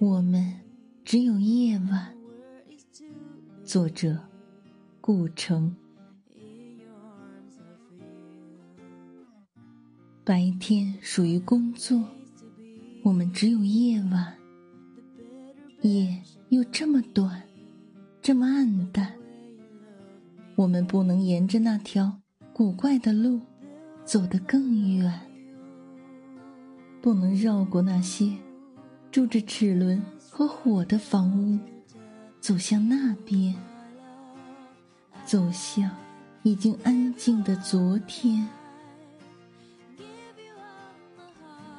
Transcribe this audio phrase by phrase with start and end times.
[0.00, 0.54] 我们
[1.04, 2.14] 只有夜晚。
[3.64, 4.16] 作者：
[5.00, 5.74] 顾城。
[10.22, 12.00] 白天属于工作，
[13.02, 14.36] 我们只有夜晚。
[15.80, 17.42] 夜又这么短，
[18.22, 19.12] 这么暗淡。
[20.54, 22.20] 我们不能沿着那条
[22.52, 23.40] 古怪的路
[24.04, 25.12] 走得更远，
[27.02, 28.36] 不能绕过那些
[29.10, 31.58] 住着齿轮和火的房屋，
[32.40, 33.54] 走向那边，
[35.24, 35.90] 走向
[36.42, 38.46] 已经安静的昨天。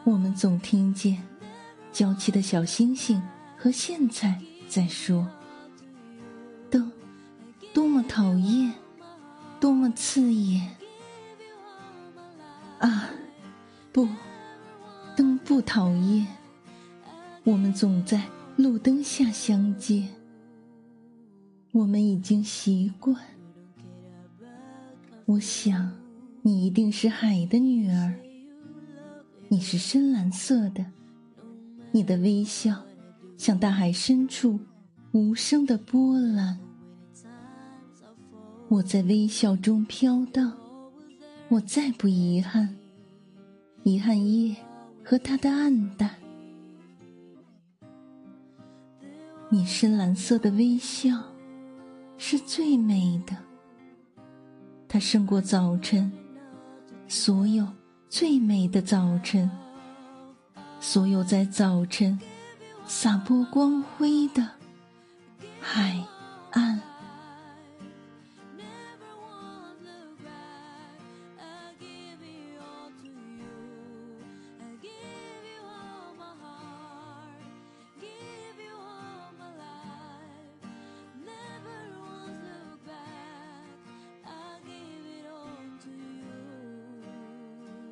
[0.04, 1.22] 我们总听见
[1.92, 3.22] 娇气的小星星
[3.56, 5.28] 和苋菜在说。
[6.72, 6.92] 灯
[7.74, 8.74] 多么讨厌，
[9.60, 10.76] 多么刺眼！
[12.80, 13.10] 啊，
[13.92, 14.08] 不，
[15.16, 16.26] 灯不讨厌。
[17.50, 20.08] 我们总在路灯下相见，
[21.72, 23.18] 我们已经习惯。
[25.26, 25.92] 我想，
[26.44, 28.14] 你一定是海的女儿。
[29.48, 30.86] 你是深蓝色的，
[31.92, 32.84] 你的微笑
[33.36, 34.60] 像大海深处
[35.12, 36.60] 无声的波澜。
[38.68, 40.56] 我在微笑中飘荡，
[41.48, 42.76] 我再不遗憾，
[43.82, 44.56] 遗憾夜
[45.04, 46.12] 和它的暗淡。
[49.52, 51.10] 你深蓝色的微笑
[52.18, 53.36] 是最美的，
[54.88, 56.12] 它胜过早晨，
[57.08, 57.68] 所有
[58.10, 59.50] 最美的早晨，
[60.80, 62.20] 所有在早晨
[62.86, 64.48] 洒播光辉的
[65.60, 66.00] 海
[66.52, 66.89] 岸。